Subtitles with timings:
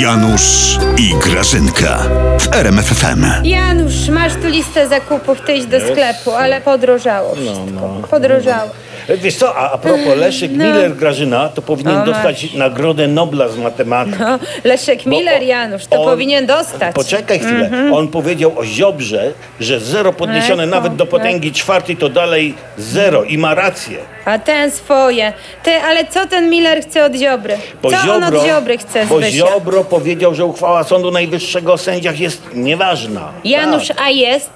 [0.00, 1.98] Janusz i Grażynka
[2.38, 3.26] w RMFFM.
[3.44, 8.08] Janusz, masz tu listę zakupów, ty idź do sklepu, ale podrożało wszystko.
[8.10, 8.70] Podrożało.
[9.08, 10.64] Wiesz co, a, a propos Leszek No.
[10.64, 14.16] Miller Grażyna, to powinien O, dostać Nagrodę Nobla z matematyki.
[14.20, 16.94] No, Leszek Miller, Janusz, to on- powinien dostać.
[16.94, 17.70] Poczekaj chwilę.
[17.94, 23.24] On powiedział o Ziobrze, że zero podniesione Eko, nawet do potęgi czwartej to dalej zero
[23.24, 23.98] i ma rację.
[24.24, 25.32] A ten swoje.
[25.62, 27.56] Ty, ale co ten Miller chce od Ziobry?
[27.82, 29.30] Bo co on Ziobro, od Ziobry chce bo Wysia?
[29.46, 33.32] Ziobro powiedział, że uchwała Sądu Najwyższego o sędziach jest nieważna.
[33.44, 33.96] Janusz, Tak.
[34.00, 34.50] a jest?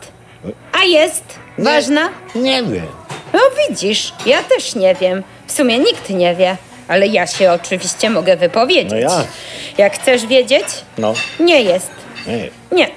[0.81, 1.25] A jest?
[1.59, 2.09] Nie- Ważna?
[2.35, 2.87] Nie wiem.
[3.37, 5.23] No widzisz, ja też nie wiem.
[5.47, 6.57] W sumie nikt nie wie.
[6.89, 8.91] Ale ja się oczywiście mogę wypowiedzieć.
[8.91, 9.25] No ja.
[9.79, 10.65] Jak chcesz wiedzieć?
[10.99, 11.91] No, Nie jest.
[12.27, 12.49] nie.
[12.73, 12.91] Nie.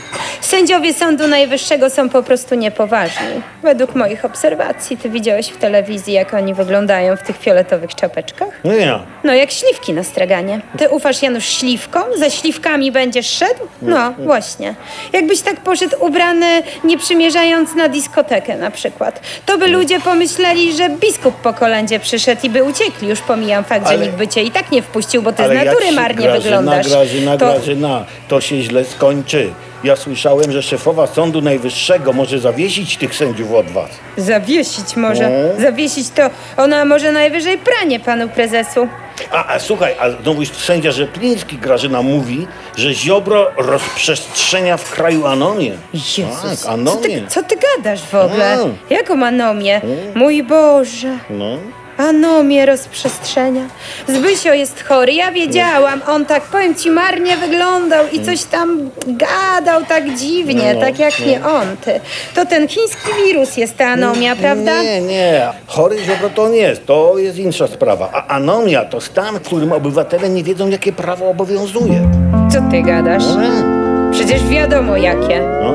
[0.49, 3.27] Sędziowie Sądu Najwyższego są po prostu niepoważni.
[3.63, 8.49] Według moich obserwacji, ty widziałeś w telewizji, jak oni wyglądają w tych fioletowych czapeczkach?
[8.63, 8.99] No nie.
[9.23, 10.61] No, jak śliwki na straganie.
[10.77, 12.03] Ty ufasz Janusz śliwkom?
[12.17, 13.67] Za śliwkami będziesz szedł?
[13.81, 14.75] No, właśnie.
[15.13, 19.21] Jakbyś tak poszedł ubrany, nie przymierzając na dyskotekę na przykład.
[19.45, 23.07] To by ludzie pomyśleli, że biskup po kolędzie przyszedł i by uciekli.
[23.09, 25.51] Już pomijam fakt, Ale- że nikt by cię i tak nie wpuścił, bo ty z
[25.65, 26.87] natury marnie Grażyna, wyglądasz.
[26.89, 27.45] Grażyna, to...
[27.45, 29.49] Grażyna, to się źle skończy.
[29.83, 33.89] Ja słyszałem, że szefowa Sądu Najwyższego może zawiesić tych sędziów od was.
[34.17, 35.29] Zawiesić może.
[35.29, 35.61] No.
[35.61, 38.87] Zawiesić to ona może najwyżej pranie panu prezesu.
[39.31, 45.71] A, a słuchaj, a znowu sędzia Rzepliński Grażyna mówi, że Ziobro rozprzestrzenia w kraju anomię.
[45.93, 47.21] Jezus, Tak, co, ty, anomię.
[47.27, 48.53] co ty gadasz w ogóle?
[48.53, 48.77] Mm.
[48.89, 49.81] Jaką anomię?
[50.15, 51.17] Mój Boże.
[51.29, 51.57] No.
[51.99, 53.61] Anomię rozprzestrzenia.
[54.07, 56.01] Zbysio jest chory, ja wiedziałam.
[56.07, 61.19] On tak, powiem ci, marnie wyglądał i coś tam gadał tak dziwnie, No, tak jak
[61.25, 61.99] nie on, ty.
[62.35, 64.83] To ten chiński wirus jest ta anomia, prawda?
[64.83, 65.47] Nie, nie.
[65.67, 66.85] Chory Ziobro to nie jest.
[66.85, 68.09] To jest inna sprawa.
[68.13, 72.09] A anomia to stan, w którym obywatele nie wiedzą, jakie prawo obowiązuje.
[72.51, 73.23] Co ty gadasz?
[73.35, 74.11] No, nie.
[74.11, 75.41] Przecież wiadomo jakie.
[75.63, 75.73] no.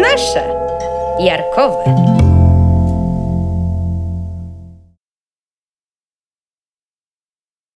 [0.00, 0.42] Nasze.
[1.20, 2.15] Jarkowe.